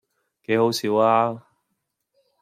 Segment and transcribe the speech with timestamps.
[0.47, 1.45] 幾好笑呀